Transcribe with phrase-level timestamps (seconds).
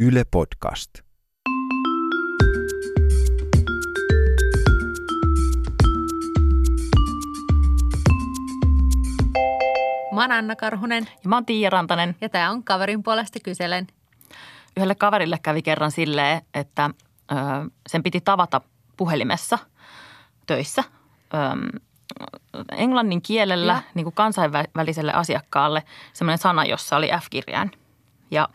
[0.00, 0.90] Yle Podcast.
[10.14, 12.16] Mä oon Anna Karhunen Ja mä oon Tiia Rantanen.
[12.20, 13.86] ja tää on kaverin puolesta kyselen.
[14.76, 16.90] Yhdelle kaverille kävi kerran silleen, että
[17.32, 17.34] ö,
[17.88, 18.60] sen piti tavata
[18.96, 19.58] puhelimessa
[20.46, 20.84] töissä
[21.34, 21.80] ö,
[22.72, 23.82] englannin kielellä Ja.
[23.94, 25.82] niin kuin kansainväliselle asiakkaalle
[26.12, 27.70] semmoinen sana, jossa oli F-kirjain.
[28.30, 28.48] Ja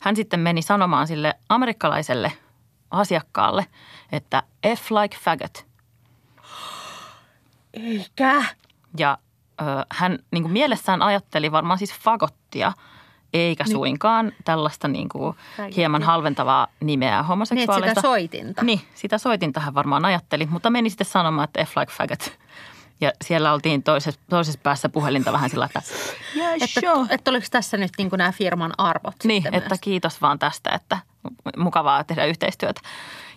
[0.00, 2.32] hän sitten meni sanomaan sille amerikkalaiselle
[2.90, 3.66] asiakkaalle,
[4.12, 4.42] että
[4.76, 5.66] F like faggot.
[7.74, 8.42] Eikä.
[8.98, 9.18] Ja
[9.60, 12.72] ö, hän niin kuin mielessään ajatteli varmaan siis fagottia,
[13.34, 13.72] eikä niin.
[13.72, 15.36] suinkaan tällaista niin kuin
[15.76, 17.88] hieman halventavaa nimeä Niin, homoseksuaalista.
[17.88, 18.62] sitä soitinta.
[18.64, 22.38] Niin, sitä soitinta hän varmaan ajatteli, mutta meni sitten sanomaan, että F like faggot.
[23.00, 25.82] Ja siellä oltiin toisessa, toisessa päässä puhelinta vähän sillä, että
[26.36, 27.06] yeah, Että, sure.
[27.14, 29.80] että oliko tässä nyt niin nämä firman arvot Niin, että myös?
[29.80, 30.98] kiitos vaan tästä, että
[31.56, 32.80] mukavaa tehdä yhteistyötä.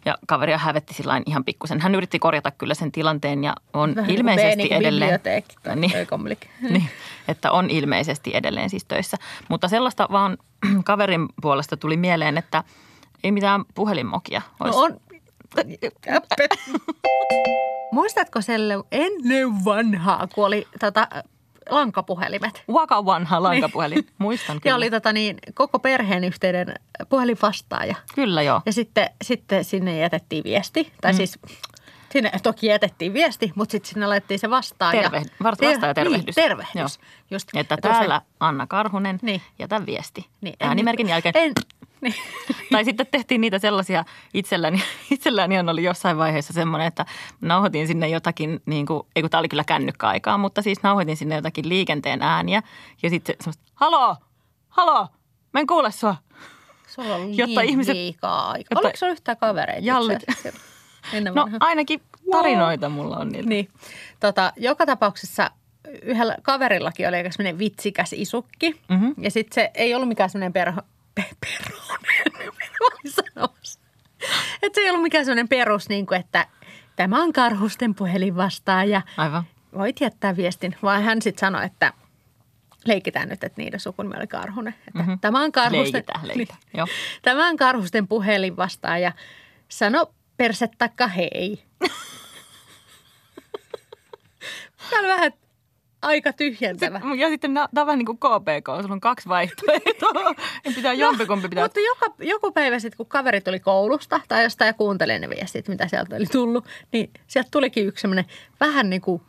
[0.05, 1.79] Ja kaveria hävetti sillä ihan pikkusen.
[1.79, 5.19] Hän yritti korjata kyllä sen tilanteen ja on Vähän ilmeisesti niin kuin edelleen.
[5.75, 5.91] Niin.
[6.61, 6.89] Niin,
[7.27, 9.17] että on ilmeisesti edelleen siis töissä.
[9.49, 10.37] Mutta sellaista vaan
[10.83, 12.63] kaverin puolesta tuli mieleen, että
[13.23, 14.79] ei mitään puhelinmokia No olisi.
[14.79, 14.99] on.
[17.91, 21.07] Muistatko selle ennen vanhaa, kun oli tota,
[21.69, 22.63] lankapuhelimet?
[22.69, 24.75] Waka vanha lankapuhelin, muistan Ja kyllä.
[24.75, 26.73] oli tota, niin, koko perheen yhteinen
[27.09, 27.95] puhelinvastaaja.
[28.15, 28.61] Kyllä joo.
[28.65, 31.17] Ja sitten, sitten sinne jätettiin viesti, tai mm.
[31.17, 31.39] siis
[32.11, 35.01] sinne toki jätettiin viesti, mutta sitten sinne laitettiin se vastaaja.
[35.09, 36.25] Terve- vast- vastaajatervehdys.
[36.25, 36.75] Niin, tervehdys.
[36.75, 36.87] Joo.
[37.31, 39.41] Just, Että täällä Anna Karhunen, Niin.
[39.59, 40.27] jätä viesti.
[40.41, 41.33] Niin, Äänimerkin en- jälkeen.
[41.37, 41.53] En,
[42.01, 42.15] niin.
[42.71, 44.81] Tai sitten tehtiin niitä sellaisia, itselläni,
[45.11, 47.05] itselläni on oli jossain vaiheessa semmoinen, että
[47.41, 51.35] nauhoitin sinne jotakin, niin kuin, ei kun tämä oli kyllä kännykkäaikaa, mutta siis nauhoitin sinne
[51.35, 52.63] jotakin liikenteen ääniä.
[53.03, 54.15] Ja sitten semmoista, haloo,
[54.69, 55.07] haloo,
[55.53, 56.15] mä en kuule sua.
[56.87, 58.67] Sulla on Jotta niin ihmiset- liikaa aikaa.
[58.71, 59.85] jotta- Oliko sulla yhtään kavereita?
[59.87, 60.19] Jallit.
[61.35, 63.49] No ainakin tarinoita mulla on niitä.
[63.49, 63.69] Niin.
[64.19, 65.51] Tota, joka tapauksessa
[66.01, 68.81] yhdellä kaverillakin oli aika semmoinen vitsikäs isukki.
[68.89, 69.07] Mhm.
[69.17, 70.81] Ja sitten se ei ollut mikään semmoinen perho...
[71.15, 71.78] Pe, perhonen.
[73.07, 73.79] Sanomassa.
[74.61, 76.45] Että se ei ollut mikään semmoinen perus, niin kuin, että
[76.95, 79.43] tämä on karhusten puhelin vastaan ja Aivan.
[79.77, 80.75] voit jättää viestin.
[80.83, 81.93] Vaan hän sitten sanoi, että
[82.85, 84.75] leikitään nyt, että niiden sukunimi oli Karhunen.
[84.87, 85.13] Että Mhm.
[85.21, 85.93] tämä on karhusten...
[85.93, 86.59] Leikitään, leikitään.
[86.77, 86.87] Joo.
[87.21, 89.11] Tämä on karhusten puhelin vastaan ja
[89.69, 91.63] sano perse takka hei.
[94.97, 95.31] On vähän
[96.01, 97.01] aika tyhjentävä.
[97.17, 100.35] Ja sitten tämä on vähän niin kuin KPK, sulla on kaksi vaihtoehtoa.
[100.75, 101.63] Pitää jompikumpi pitää.
[101.63, 105.67] Mutta joka, joku päivä sitten, kun kaveri tuli koulusta tai jostain ja kuuntelee ne viestit,
[105.67, 108.25] mitä sieltä oli tullut, niin sieltä tulikin yksi semmoinen
[108.59, 109.21] vähän niin kuin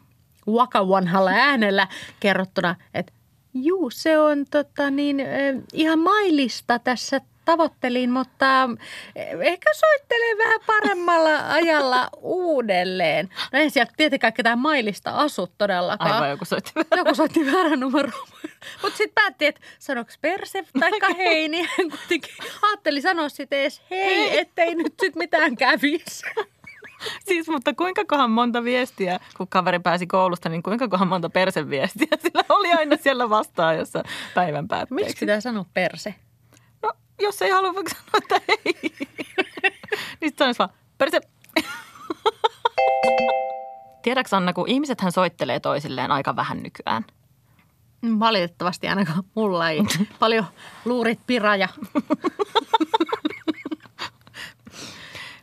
[0.48, 1.88] waka vanhalla äänellä
[2.20, 3.12] kerrottuna, että
[3.54, 5.22] juu, se on tota niin,
[5.72, 8.68] ihan mailista tässä tavoittelin, mutta
[9.16, 12.08] eh, ehkä soittelee vähän paremmalla ajalla
[12.50, 13.28] uudelleen.
[13.52, 16.12] No ei sieltä tietenkään ketään mailista asu todellakaan.
[16.12, 16.72] Aivan joku soitti.
[16.96, 18.10] Joku soitti väärän numero.
[18.82, 23.82] Mutta sitten päätti, että sanoks perse tai hei, niin hän kuitenkin ajatteli sanoa sitten edes
[23.90, 26.22] hei, ettei nyt sit mitään kävisi.
[27.24, 32.08] Siis, mutta kuinka kohan monta viestiä, kun kaveri pääsi koulusta, niin kuinka kohan monta perseviestiä
[32.22, 34.02] sillä oli aina siellä vastaajassa
[34.34, 35.04] päivän päätteeksi.
[35.04, 36.14] Miksi pitää sanoa perse?
[36.82, 38.92] No, jos ei halua vaikka sanoa, että ei.
[40.20, 40.70] niin sitten vaan,
[44.10, 47.04] Tiedätkö Anna, kun ihmisethän soittelee toisilleen aika vähän nykyään.
[48.20, 49.80] Valitettavasti ainakaan mulla ei
[50.18, 50.44] paljon
[50.84, 51.68] luurit piraja.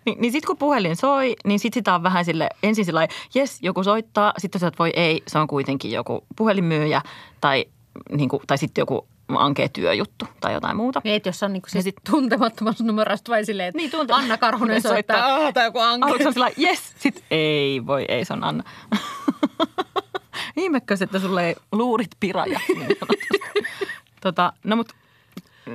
[0.05, 3.59] Niin, niin sitten kun puhelin soi, niin sitten sitä on vähän sille ensin sillä jes,
[3.61, 7.01] joku soittaa, sitten sä voi ei, se on kuitenkin joku puhelinmyyjä
[7.41, 7.65] tai,
[8.11, 11.01] niin kuin, tai sitten joku ankea työjuttu tai jotain muuta.
[11.03, 14.37] Niin, että jos on niinku siis sit tuntemattomasta numerosta vai silleen, että Niin, tunte- Anna
[14.37, 15.45] Karhunen soittaa, soittaa.
[15.47, 16.05] "Ah, tai joku anke.
[16.05, 18.63] Aluksi on sillä yes, sitten ei, voi ei, se on Anna.
[20.57, 22.59] Ihmekös, että sulle ei luurit piraja.
[22.67, 22.87] niin
[24.21, 24.95] tota, no mutta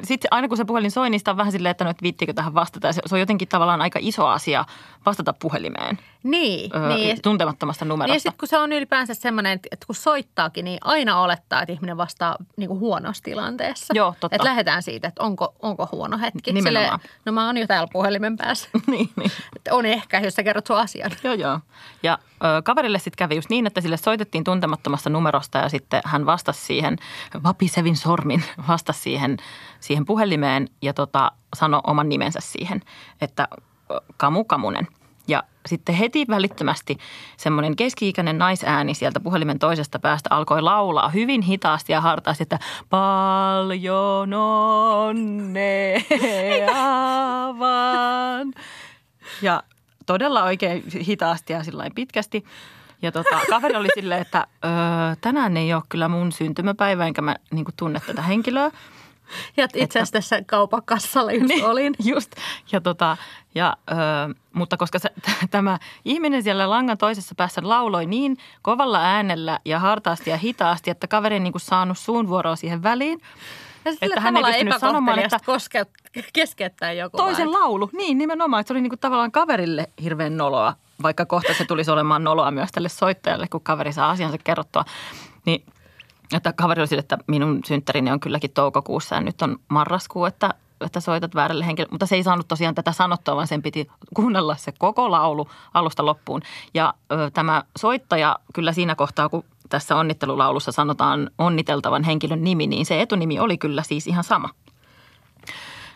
[0.04, 2.32] sitten aina kun se puhelin soi, niin sitä on vähän silleen, että no, et viittiinkö
[2.32, 2.92] tähän vastata.
[2.92, 4.64] Se, se on jotenkin tavallaan aika iso asia
[5.06, 7.22] vastata puhelimeen Niin, öö, niin.
[7.22, 8.18] tuntemattomasta Niin ja numerosta.
[8.18, 11.96] sitten kun se on ylipäänsä semmoinen, että että kun soittaakin, niin aina olettaa, että ihminen
[11.96, 13.94] vastaa niin kuin huonossa tilanteessa.
[13.96, 14.36] Joo, totta.
[14.36, 16.52] Että lähdetään siitä, että onko, onko huono hetki.
[16.52, 17.00] Nimenomaan.
[17.24, 18.68] no mä oon jo täällä puhelimen päässä.
[18.86, 19.30] niin, niin.
[19.56, 21.10] Että on ehkä, jos sä kerrot sun asian.
[21.24, 21.60] Joo, joo.
[22.02, 22.18] Ja
[22.64, 26.96] kaverille sitten kävi just niin, että sille soitettiin tuntemattomasta numerosta ja sitten hän vastasi siihen,
[27.44, 29.36] vapisevin sormin vastasi siihen,
[29.80, 32.82] siihen puhelimeen ja tota, sanoi oman nimensä siihen,
[33.20, 33.48] että
[34.16, 34.88] Kamu Kamunen.
[35.28, 36.98] Ja sitten heti välittömästi
[37.36, 42.58] semmoinen keski-ikäinen naisääni sieltä puhelimen toisesta päästä alkoi laulaa hyvin hitaasti ja hartaasti, että
[42.90, 46.00] paljon onnea
[47.58, 48.52] vaan.
[49.42, 49.62] Ja
[50.06, 52.44] todella oikein hitaasti ja sillä pitkästi.
[53.02, 54.70] Ja tota, kaveri oli silleen, että öö,
[55.20, 58.70] tänään ei ole kyllä mun syntymäpäivä, enkä mä niin tunne tätä henkilöä.
[59.56, 61.94] Ja itse asiassa tässä kaupan kassalla just niin, olin.
[62.04, 62.32] Just.
[62.72, 63.16] Ja tota,
[63.54, 63.94] ja, ö,
[64.52, 65.08] mutta koska se,
[65.50, 71.06] tämä ihminen siellä langan toisessa päässä lauloi niin kovalla äänellä ja hartaasti ja hitaasti, että
[71.06, 73.20] kaveri ei niin kuin saanut suun vuoroa siihen väliin.
[74.02, 75.86] Että hän ei pystynyt sanomaan, että koske,
[76.32, 77.16] keskeyttää joku.
[77.16, 77.60] Toisen vai?
[77.60, 78.60] laulu, niin nimenomaan.
[78.60, 82.50] Että se oli niin kuin tavallaan kaverille hirveän noloa, vaikka kohta se tulisi olemaan noloa
[82.50, 84.84] myös tälle soittajalle, kun kaveri saa asiansa kerrottua.
[85.46, 85.64] Niin
[86.36, 90.54] että kaveri oli sille, että minun synttärini on kylläkin toukokuussa ja nyt on marraskuu, että,
[90.80, 91.90] että soitat väärälle henkilölle.
[91.90, 96.06] Mutta se ei saanut tosiaan tätä sanottua, vaan sen piti kuunnella se koko laulu alusta
[96.06, 96.42] loppuun.
[96.74, 102.86] Ja ö, tämä soittaja kyllä siinä kohtaa, kun tässä onnittelulaulussa sanotaan onniteltavan henkilön nimi, niin
[102.86, 104.48] se etunimi oli kyllä siis ihan sama.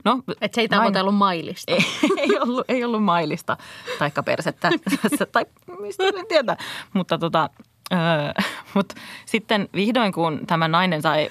[0.04, 1.72] No, Et se ei tavoitellut mailista.
[1.72, 1.78] Ei,
[2.22, 3.56] ei, ollut, ei ollut mailista,
[3.98, 4.70] taikka persettä,
[5.32, 5.46] tai
[5.80, 6.56] mistä en tiedä.
[6.92, 7.50] Mutta tota,
[7.92, 8.42] Öö,
[8.74, 8.94] Mutta
[9.26, 11.30] sitten vihdoin, kun tämä nainen sai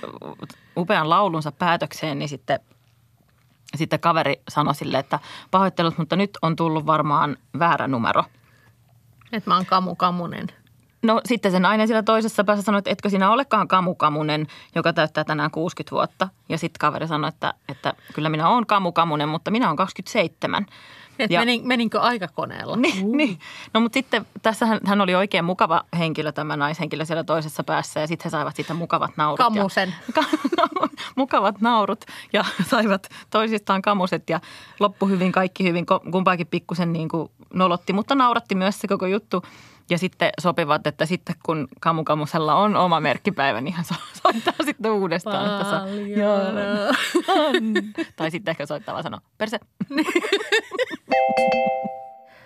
[0.78, 2.60] upean laulunsa päätökseen, niin sitten,
[3.76, 5.20] sitten kaveri sanoi sille, että
[5.52, 8.24] pahoittelut, mutta nyt on tullut varmaan väärä numero.
[9.32, 10.65] Että mä oon Kamu Kamunen.
[11.06, 14.94] No sitten se nainen siellä toisessa päässä sanoi, että etkö sinä olekaan Kamu Kamunen, joka
[14.94, 16.30] täyttää tänään 60 vuotta.
[16.50, 20.66] Ja sitten kaveri sanoi, että, että kyllä minä olen Kamu Kamunen, mutta minä olen 27.
[21.20, 22.76] Et ja, menin, meninkö aikakoneella?
[22.76, 23.16] Niin, uh.
[23.18, 23.40] niin.
[23.74, 28.08] No mutta sitten tässä hän, oli oikein mukava henkilö, tämä naishenkilö siellä toisessa päässä ja
[28.08, 29.38] sitten he saivat siitä mukavat naurut.
[29.38, 29.96] Kamusen.
[30.16, 30.24] Ja,
[31.16, 34.40] mukavat naurut ja saivat toisistaan kamuset ja
[34.80, 35.86] loppu hyvin, kaikki hyvin.
[36.12, 39.44] Kumpaakin pikkusen niin kuin nolotti, mutta nauratti myös se koko juttu.
[39.90, 43.86] Ja sitten sopivat, että sitten kun Kamukamusella on oma merkkipäivä, niin hän
[44.24, 45.52] soittaa sitten uudestaan.
[45.52, 45.86] Että saa,
[48.16, 49.60] tai sitten ehkä soittaa vaan sanoa, perse.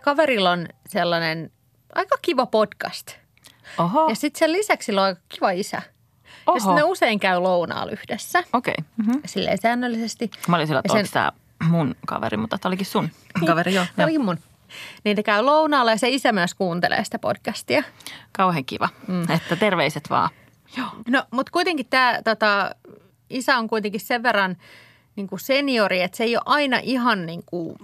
[0.02, 1.52] Kaverilla on sellainen
[1.96, 3.12] aika kiva podcast.
[3.78, 4.10] Oho.
[4.10, 5.82] Ja sitten sen lisäksi sillä on aika kiva isä.
[6.48, 6.58] Oho.
[6.58, 8.44] Ja sitten ne usein käy lounaalla yhdessä.
[8.54, 8.74] Okei.
[8.78, 8.86] Okay.
[8.98, 9.22] Mm-hmm.
[9.26, 10.32] Silleen säännöllisesti.
[10.48, 11.06] Mä olin sillä, että sen...
[11.14, 11.32] tämä
[11.70, 13.10] mun kaveri, mutta tämä olikin sun
[13.46, 13.86] kaveri jo.
[13.96, 14.38] Tämä olikin mun.
[15.04, 17.84] Niin ne käy lounaalla ja se isä myös kuuntelee sitä podcastia.
[18.32, 19.32] Kauhean kiva, mm.
[19.32, 20.30] että terveiset vaan.
[20.78, 20.88] Joo.
[21.08, 22.76] No, mutta kuitenkin tämä tota,
[23.30, 24.58] isä on kuitenkin sen verran
[25.16, 27.78] niin kuin seniori, että se ei ole aina ihan niin kuin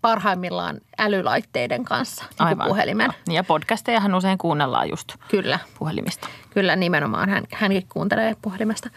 [0.00, 2.68] parhaimmillaan älylaitteiden kanssa, niin Aivan.
[2.68, 3.06] puhelimen.
[3.06, 3.34] No.
[3.34, 5.58] Ja podcastejahan usein kuunnellaan just Kyllä.
[5.78, 6.28] puhelimista.
[6.50, 8.90] Kyllä, nimenomaan hän, hänkin kuuntelee puhelimesta.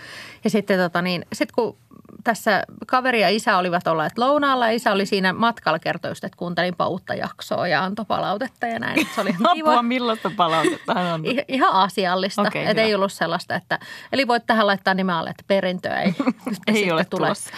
[0.43, 1.77] Ja sitten tota niin, sit kun
[2.23, 6.37] tässä kaveri ja isä olivat olleet lounaalla ja isä oli siinä matkalla kertoi just, että
[6.37, 9.07] kuuntelinpa uutta jaksoa ja antoi palautetta ja näin.
[9.15, 9.71] Se oli kiva.
[9.71, 11.23] Apua, millaista palautetta hän on?
[11.47, 12.41] ihan asiallista.
[12.41, 13.79] Okay, että ei ollut sellaista, että
[14.11, 16.15] eli voit tähän laittaa nimen alle, että perintöä ei,
[16.67, 17.25] ei ole tule.
[17.27, 17.49] Tulossa.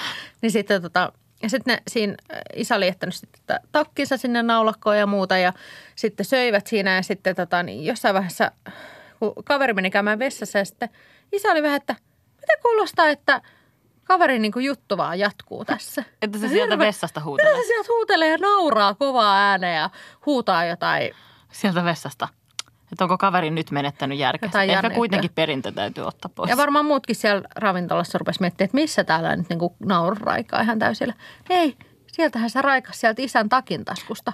[0.42, 1.14] Niin sitten tota,
[1.44, 2.16] ja sitten siinä
[2.56, 5.54] isä oli jättänyt sitten takkinsa sinne naulakkoon ja muuta ja
[5.96, 8.52] sitten söivät siinä ja sitten tota, niin jossain vaiheessa,
[9.20, 10.90] kun kaveri meni käymään vessassa ja sitten
[11.32, 11.96] isä oli vähän, että
[12.42, 13.42] mitä kuulostaa, että
[14.10, 16.04] kaverin niin juttu vaan jatkuu tässä.
[16.22, 17.62] Että se sieltä Hirve, vessasta huutelee.
[17.62, 19.90] Se sieltä huutelee ja nauraa kovaa ääneen ja
[20.26, 21.12] huutaa jotain.
[21.52, 22.28] Sieltä vessasta.
[22.92, 24.50] Että onko kaveri nyt menettänyt järkeä?
[24.68, 26.50] Ehkä kuitenkin perintö täytyy ottaa pois.
[26.50, 30.80] Ja varmaan muutkin siellä ravintolassa rupesi miettimään, että missä täällä nyt niin nauru raikaa ihan
[30.80, 31.14] täysillä.
[31.50, 31.78] Ei,
[32.08, 34.34] sieltähän se raikas sieltä isän takin taskusta.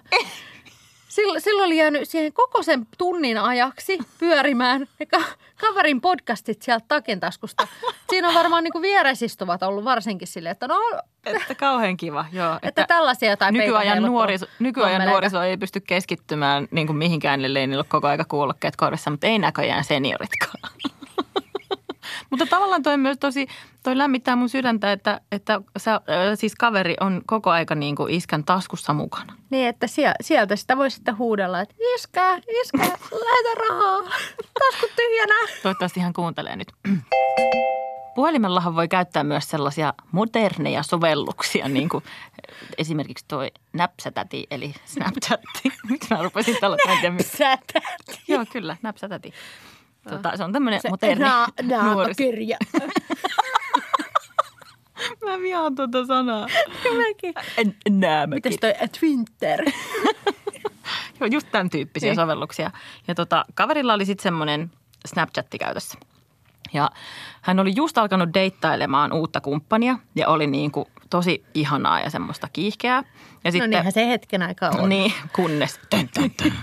[1.15, 5.07] Silloin, silloin oli jäänyt siihen koko sen tunnin ajaksi pyörimään ne
[5.61, 7.67] kaverin podcastit sieltä takin taskusta.
[8.09, 10.79] Siinä on varmaan niin vieresistuvat ollut varsinkin sille, että no...
[11.25, 12.55] Että kauhean kiva, joo.
[12.55, 17.67] Että, että tällaisia tai nykyajan, nuoriso, nykyajan nuoriso ei pysty keskittymään niin kuin mihinkään, ellei
[17.67, 20.71] niillä ole koko aika kuulokkeet korvissa, mutta ei näköjään senioritkaan.
[22.29, 23.47] Mutta tavallaan toi myös tosi,
[23.83, 26.01] toi lämmittää mun sydäntä, että, että sä,
[26.35, 29.33] siis kaveri on koko aika niin kuin iskän taskussa mukana.
[29.49, 29.87] Niin, että
[30.21, 34.01] sieltä sitä voi sitten huudella, että iskää, iskää, lähetä rahaa,
[34.59, 35.33] taskut tyhjänä.
[35.63, 36.71] Toivottavasti hän kuuntelee nyt.
[38.15, 42.03] Puhelimellahan voi käyttää myös sellaisia moderneja sovelluksia, niin kuin
[42.77, 45.61] esimerkiksi tuo Näpsätäti, eli Snapchatti.
[45.89, 46.77] Miksi mä rupesin tällä.
[48.27, 49.33] Joo, kyllä, Näpsätäti.
[50.09, 51.47] Tota, se on tämmöinen moderni na,
[51.83, 52.23] nuoriso.
[55.25, 56.47] Mä vihaan tuota sanaa.
[56.97, 57.33] Mäkin.
[57.89, 58.51] Näämäkin.
[58.53, 59.65] Mites toi Twitter?
[61.19, 62.15] Joo, just tämän tyyppisiä niin.
[62.15, 62.71] sovelluksia.
[63.07, 64.71] Ja tota, kaverilla oli sitten semmoinen
[65.05, 65.97] Snapchatti käytössä.
[66.73, 66.89] Ja
[67.41, 72.47] hän oli just alkanut deittailemaan uutta kumppania ja oli niin kuin tosi ihanaa ja semmoista
[72.53, 73.03] kiihkeää.
[73.43, 74.89] Ja No niinhän se hetken aikaa on.
[74.89, 75.79] Niin, kunnes.
[75.89, 76.53] Tön, tön, tön.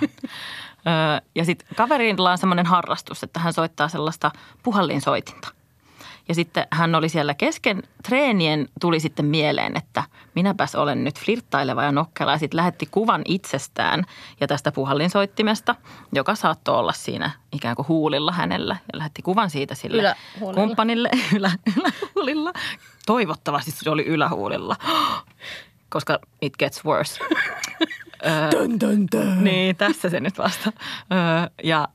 [0.87, 4.31] Öö, ja sitten kaverilla on semmoinen harrastus, että hän soittaa sellaista
[4.62, 5.49] puhallinsoitinta.
[6.29, 11.83] Ja sitten hän oli siellä kesken treenien, tuli sitten mieleen, että minäpäs olen nyt flirttaileva
[11.83, 12.33] ja nokkela.
[12.33, 14.05] Ja sitten lähetti kuvan itsestään
[14.41, 15.75] ja tästä puhallinsoittimesta,
[16.12, 18.77] joka saattoi olla siinä ikään kuin huulilla hänellä.
[18.93, 20.55] Ja lähetti kuvan siitä sille Ylähuulilla.
[20.55, 22.53] kumppanille ylä, ylähuulilla.
[23.07, 24.77] Toivottavasti se oli ylähuulilla,
[25.95, 27.25] koska it gets worse.
[28.52, 29.45] Dun, dun, dun.
[29.45, 30.73] Niin, tässä se nyt vasta.
[31.12, 31.19] Öö,
[31.62, 31.88] ja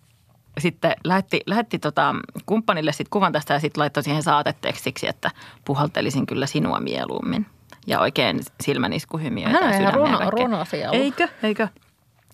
[0.60, 2.16] sitten lähetti, lähetti tota
[2.46, 5.32] kumppanille sit kuvan tästä ja sitten laittoi siihen saatetekstiksi, että
[5.66, 7.46] puhaltelisin kyllä sinua mieluummin.
[7.88, 11.04] Ja oikein silmäniskuhymiöitä Hän on ja ihan sydämiä runo, ollut.
[11.04, 11.28] Eikö?
[11.44, 11.68] Eikö?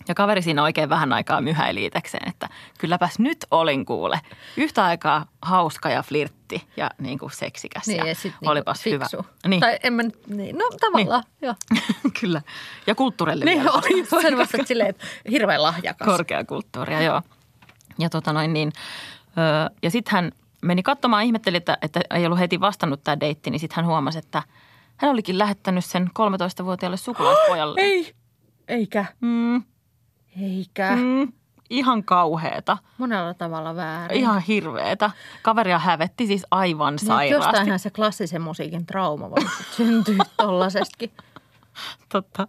[0.08, 4.20] Ja kaveri siinä oikein vähän aikaa myhäili itekseen, että kylläpäs nyt olin kuule.
[4.56, 8.94] Yhtä aikaa hauska ja flirtti ja niin kuin seksikäs Niin, ja, ja sit olipas niinku
[8.94, 9.04] hyvä.
[9.04, 9.26] fiksu.
[9.48, 11.46] Niin, Tai en mä niin, no tavallaan, niin.
[11.46, 11.54] joo.
[12.20, 12.42] kyllä.
[12.86, 13.72] Ja kulttuurillinen Niin vielä
[14.32, 16.06] oli että silleen, että hirveän lahjakas.
[16.06, 17.22] Korkeakulttuuria, joo.
[17.98, 18.72] Ja tota noin niin,
[19.38, 20.32] öö, ja sitten hän
[20.62, 24.18] meni katsomaan, ihmetteli, että, että ei ollut heti vastannut tämä deitti, niin sitten hän huomasi,
[24.18, 24.42] että
[24.96, 27.80] hän olikin lähettänyt sen 13-vuotiaalle sukulaispojalle.
[27.90, 28.14] Ei,
[28.68, 29.62] eikä, Mm,
[30.42, 30.96] eikä.
[30.96, 31.32] Mm.
[31.70, 34.18] ihan kauheeta, Monella tavalla väärin.
[34.18, 35.10] ihan hirveetä.
[35.42, 37.46] Kaveria hävetti siis aivan Niin, sairaasti.
[37.48, 41.10] Jostainhan se klassisen musiikin trauma voi syntyä tollasestakin.
[42.08, 42.48] Totta.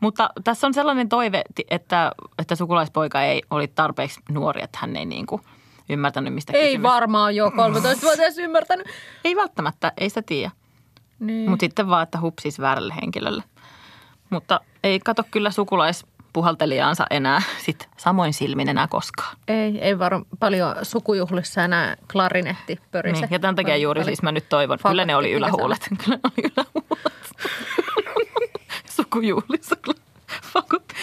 [0.00, 5.06] Mutta tässä on sellainen toive, että, että sukulaispoika ei oli tarpeeksi nuori, että hän ei
[5.06, 5.42] niin kuin
[5.88, 6.82] ymmärtänyt, mistä Ei kysymys.
[6.82, 8.86] varmaan jo 13-vuotias ymmärtänyt.
[9.24, 10.50] Ei välttämättä, ei sitä tiedä.
[11.20, 11.50] Niin.
[11.50, 13.44] Mutta sitten vaan, että hupsis väärälle henkilölle.
[14.30, 15.50] Mutta ei kato kyllä
[16.30, 19.36] sukulaispuhaltelijaansa enää sit samoin silmin enää koskaan.
[19.48, 23.20] Ei, ei varmaan paljon sukujuhlissa enää klarinetti pörise.
[23.20, 25.88] Niin, ja tämän takia juuri siis mä nyt toivon, kyllä ne oli ylähuulet.
[26.04, 27.14] Kyllä ne oli ylähuulet.
[28.96, 30.00] Sukujuhlissa kyllä
[30.42, 30.94] fagotti.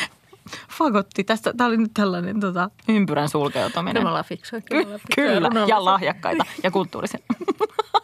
[0.69, 1.23] Fagotti.
[1.23, 3.93] Tästä, tämä oli nyt tällainen tota, ympyrän sulkeutuminen.
[3.93, 4.61] Kyllä me ollaan fiksuja.
[4.61, 5.27] Ky- me ollaan fiksuja.
[5.27, 5.75] kyllä, Runollisia.
[5.75, 7.19] ja lahjakkaita ja kulttuurisia.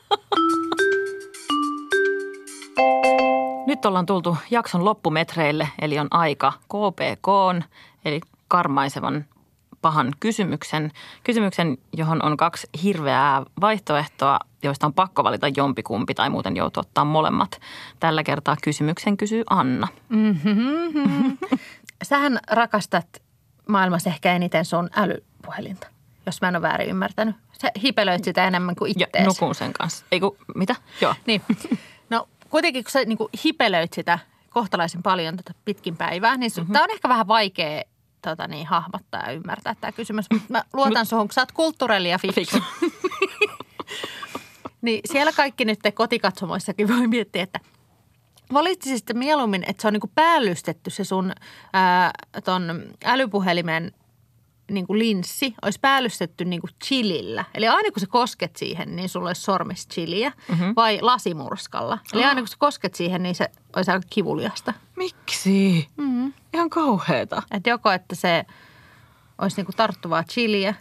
[3.83, 7.27] Nyt ollaan tultu jakson loppumetreille, eli on aika KPK,
[8.05, 9.25] eli karmaisevan
[9.81, 10.91] pahan kysymyksen.
[11.23, 17.05] Kysymyksen, johon on kaksi hirveää vaihtoehtoa, joista on pakko valita jompikumpi tai muuten joutuu ottaa
[17.05, 17.61] molemmat.
[17.99, 19.87] Tällä kertaa kysymyksen kysyy Anna.
[22.03, 23.21] Sähän rakastat
[23.69, 25.87] maailmassa ehkä eniten sun älypuhelinta,
[26.25, 27.35] jos mä en ole väärin ymmärtänyt.
[27.61, 29.25] Sä hipelöit sitä enemmän kuin Ja ittees.
[29.25, 30.05] nukun sen kanssa.
[30.11, 30.75] Ei kun, mitä?
[31.01, 31.15] Joo.
[31.25, 31.41] Niin.
[32.53, 34.19] Kuitenkin kun sä niin hipelöit sitä
[34.49, 36.73] kohtalaisen paljon tota pitkin päivää, niin mm-hmm.
[36.73, 37.83] tämä on ehkä vähän vaikea
[38.21, 40.25] tota niin, hahmottaa ja ymmärtää tämä kysymys.
[40.33, 42.57] Mutta mä luotan suhun, kun sä oot kulttuurelli ja fiksu.
[44.81, 47.59] Niin siellä kaikki nyt te kotikatsomoissakin voi miettiä, että
[48.53, 51.31] valitsisit mieluummin, että se on niin päällystetty se sun
[51.73, 52.11] ää,
[52.43, 53.91] ton älypuhelimen
[54.71, 57.45] niin kuin linssi olisi päällystetty niin kuin chilillä.
[57.53, 60.31] Eli aina kun sä kosket siihen, niin sulla olisi sormis chiliä.
[60.49, 60.73] Mm-hmm.
[60.75, 61.97] Vai lasimurskalla.
[62.13, 64.73] Eli aina kun sä kosket siihen, niin se olisi aika kivuliasta.
[64.95, 65.87] Miksi?
[65.97, 66.33] Mm-hmm.
[66.53, 67.43] Ihan kauheeta.
[67.51, 68.45] Että joko, että se
[69.37, 70.73] olisi niin kuin tarttuvaa chiliä.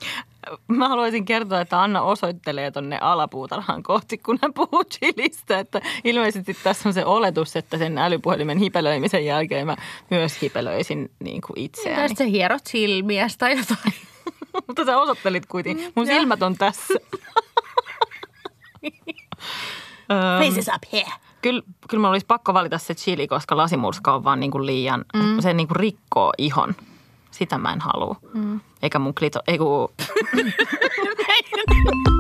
[0.69, 5.59] Mä haluaisin kertoa, että Anna osoittelee tonne alapuutarhan kohti, kun hän puhuu chilistä.
[5.59, 9.77] Että ilmeisesti tässä on se oletus, että sen älypuhelimen hipelöimisen jälkeen mä
[10.11, 12.09] myös hipelöisin niin kuin itseäni.
[12.09, 13.95] sitten sä hierot silmiästä tai jotain.
[14.67, 15.93] Mutta sä osoittelit kuitenkin.
[15.95, 16.17] Mun Joo.
[16.17, 16.95] silmät on tässä.
[20.39, 21.13] Faces up here.
[21.43, 25.05] Kyllä, kyllä mulla olisi pakko valita se chili, koska lasimurska on vaan niin kuin liian,
[25.15, 25.41] mm.
[25.41, 26.75] se niin kuin rikkoo ihon.
[27.33, 28.17] Sitä mä en halua.
[28.35, 28.61] Mm.
[28.83, 29.89] Eikä mun klito, ei kun,